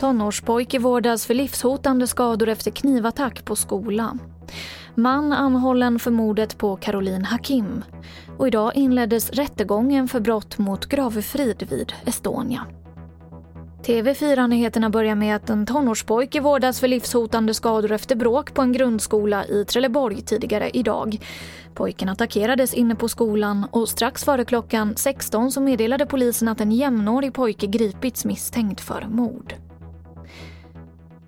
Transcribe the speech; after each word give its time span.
Tonårspojke 0.00 0.78
vårdas 0.78 1.26
för 1.26 1.34
livshotande 1.34 2.06
skador 2.06 2.48
efter 2.48 2.70
knivattack 2.70 3.44
på 3.44 3.56
skola. 3.56 4.18
Man 4.94 5.32
anhållen 5.32 5.98
för 5.98 6.10
mordet 6.10 6.58
på 6.58 6.76
Caroline 6.76 7.24
Hakim. 7.24 7.84
Och 8.38 8.48
idag 8.48 8.76
inleddes 8.76 9.30
rättegången 9.30 10.08
för 10.08 10.20
brott 10.20 10.58
mot 10.58 10.86
gravfrid 10.86 11.66
vid 11.70 11.92
Estonia. 12.04 12.66
TV4-nyheterna 13.84 14.90
börjar 14.90 15.14
med 15.14 15.36
att 15.36 15.50
en 15.50 15.66
tonårspojke 15.66 16.40
vårdas 16.40 16.80
för 16.80 16.88
livshotande 16.88 17.54
skador 17.54 17.92
efter 17.92 18.16
bråk 18.16 18.54
på 18.54 18.62
en 18.62 18.72
grundskola 18.72 19.46
i 19.46 19.64
Trelleborg 19.64 20.20
tidigare 20.20 20.70
idag. 20.70 21.18
Pojken 21.74 22.08
attackerades 22.08 22.74
inne 22.74 22.94
på 22.94 23.08
skolan 23.08 23.66
och 23.70 23.88
strax 23.88 24.24
före 24.24 24.44
klockan 24.44 24.96
16 24.96 25.52
så 25.52 25.60
meddelade 25.60 26.06
polisen 26.06 26.48
att 26.48 26.60
en 26.60 26.72
jämnårig 26.72 27.34
pojke 27.34 27.66
gripits 27.66 28.24
misstänkt 28.24 28.80
för 28.80 29.06
mord. 29.10 29.54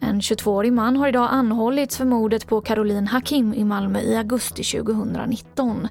En 0.01 0.21
22-årig 0.21 0.73
man 0.73 0.97
har 0.97 1.09
idag 1.09 1.29
anhållits 1.31 1.97
för 1.97 2.05
mordet 2.05 2.47
på 2.47 2.61
Caroline 2.61 3.07
Hakim 3.07 3.55
i 3.55 3.65
Malmö 3.65 4.01
i 4.01 4.17
augusti 4.17 4.63
2019. 4.63 5.89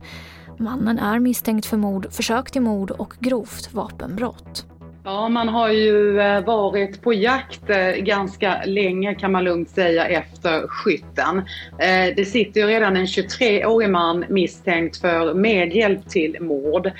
Mannen 0.58 1.00
är 1.00 1.20
misstänkt 1.20 1.66
för 1.66 1.78
mord, 1.78 2.08
försök 2.12 2.52
till 2.52 2.62
mord 2.62 2.92
och 2.92 3.14
grovt 3.20 3.74
vapenbrott. 3.74 4.75
Ja, 5.08 5.30
man 5.30 5.50
har 5.50 5.70
ju 5.70 6.20
eh, 6.20 6.46
varit 6.46 7.02
på 7.02 7.14
jakt 7.14 7.70
eh, 7.70 7.92
ganska 7.92 8.62
länge 8.66 9.16
kan 9.16 9.32
man 9.32 9.44
lugnt 9.44 9.70
säga 9.70 10.06
efter 10.08 10.68
skytten. 10.68 11.38
Eh, 11.80 12.16
det 12.16 12.26
sitter 12.26 12.62
ju 12.62 12.68
redan 12.68 12.98
en 12.98 13.06
23-årig 13.06 13.90
man 13.90 14.26
misstänkt 14.30 14.98
för 14.98 15.34
medhjälp 15.34 16.10
till 16.10 16.38
mord 16.42 16.92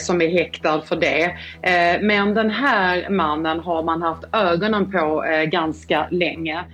som 0.00 0.22
är 0.22 0.28
häktad 0.28 0.80
för 0.80 0.96
det. 0.96 1.32
Men 2.00 2.34
den 2.34 2.50
här 2.50 3.10
mannen 3.10 3.60
har 3.60 3.82
man 3.82 4.02
haft 4.02 4.24
ögonen 4.32 4.92
på 4.92 5.24
ganska 5.46 6.08
länge. 6.10 6.64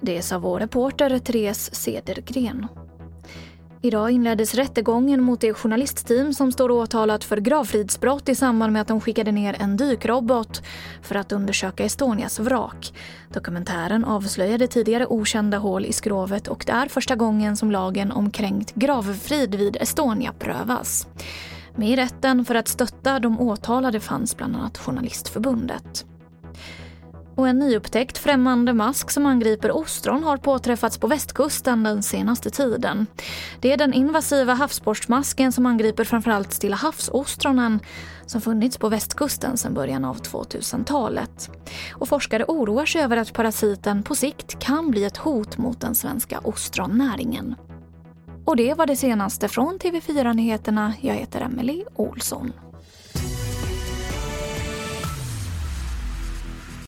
Det 0.00 0.22
sa 0.22 0.38
vår 0.38 0.60
reporter 0.60 1.18
Therese 1.18 1.74
Cedergren. 1.74 2.66
Idag 3.84 4.10
inleddes 4.10 4.54
rättegången 4.54 5.22
mot 5.22 5.40
det 5.40 5.54
journalistteam 5.54 6.34
som 6.34 6.52
står 6.52 6.70
åtalat 6.70 7.24
för 7.24 7.36
gravfridsbrott 7.36 8.28
i 8.28 8.34
samband 8.34 8.72
med 8.72 8.82
att 8.82 8.88
de 8.88 9.00
skickade 9.00 9.32
ner 9.32 9.56
en 9.60 9.76
dykrobot 9.76 10.62
för 11.02 11.14
att 11.14 11.32
undersöka 11.32 11.84
Estonias 11.84 12.38
vrak. 12.38 12.92
Dokumentären 13.32 14.04
avslöjade 14.04 14.66
tidigare 14.66 15.06
okända 15.06 15.58
hål 15.58 15.84
i 15.84 15.92
skrovet 15.92 16.48
och 16.48 16.64
det 16.66 16.72
är 16.72 16.88
första 16.88 17.16
gången 17.16 17.56
som 17.56 17.70
lagen 17.70 18.12
om 18.12 18.30
kränkt 18.30 18.74
gravfrid 18.74 19.54
vid 19.54 19.76
Estonia 19.80 20.32
prövas. 20.38 21.06
Med 21.74 21.88
i 21.88 21.96
rätten 21.96 22.44
för 22.44 22.54
att 22.54 22.68
stötta 22.68 23.18
de 23.18 23.40
åtalade 23.40 24.00
fanns 24.00 24.36
bland 24.36 24.56
annat 24.56 24.78
Journalistförbundet. 24.78 26.06
Och 27.36 27.48
en 27.48 27.58
nyupptäckt 27.58 28.18
främmande 28.18 28.72
mask 28.72 29.10
som 29.10 29.26
angriper 29.26 29.76
ostron 29.76 30.24
har 30.24 30.36
påträffats 30.36 30.98
på 30.98 31.06
västkusten 31.06 31.82
den 31.82 32.02
senaste 32.02 32.50
tiden. 32.50 33.06
Det 33.60 33.72
är 33.72 33.76
den 33.76 33.92
invasiva 33.92 34.54
havsborstmasken 34.54 35.52
som 35.52 35.66
angriper 35.66 36.04
framförallt 36.04 36.52
Stilla 36.52 36.76
havsostronen 36.76 37.80
som 38.26 38.40
funnits 38.40 38.78
på 38.78 38.88
västkusten 38.88 39.56
sedan 39.56 39.74
början 39.74 40.04
av 40.04 40.20
2000-talet. 40.20 41.50
Och 41.92 42.08
forskare 42.08 42.44
oroar 42.48 42.86
sig 42.86 43.02
över 43.02 43.16
att 43.16 43.32
parasiten 43.32 44.02
på 44.02 44.14
sikt 44.14 44.58
kan 44.58 44.90
bli 44.90 45.04
ett 45.04 45.16
hot 45.16 45.58
mot 45.58 45.80
den 45.80 45.94
svenska 45.94 46.38
ostronnäringen. 46.38 47.54
Och 48.44 48.56
det 48.56 48.74
var 48.74 48.86
det 48.86 48.96
senaste 48.96 49.48
från 49.48 49.78
TV4 49.78 50.34
Nyheterna. 50.34 50.92
Jag 51.00 51.14
heter 51.14 51.40
Emily 51.40 51.84
Olsson. 51.94 52.52